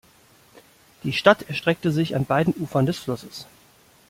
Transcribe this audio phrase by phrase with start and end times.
[1.03, 3.45] Die Stadt erstreckt sich an beiden Ufern des Flusses.